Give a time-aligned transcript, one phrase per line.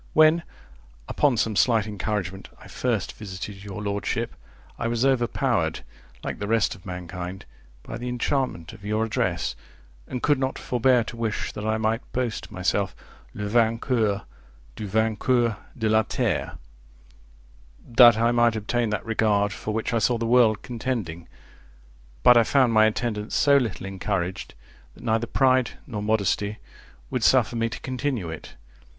[0.13, 0.41] When,
[1.07, 4.33] upon some slight encouragement, I first visited your lordship,
[4.79, 5.81] I was overpowered,
[6.23, 7.45] like the rest of mankind,
[7.83, 9.55] by the enchantment of your address,
[10.07, 12.95] and could not forbear to wish that I might boast myself
[13.35, 14.23] Le vainqueur
[14.75, 16.57] du vainqueur de la terre;
[17.87, 21.27] —that I might obtain that regard for which I saw the world contending;
[22.23, 24.55] but I found my attendance so little encouraged,
[24.95, 26.57] that neither pride nor modesty
[27.11, 28.55] would suffer me to continue it.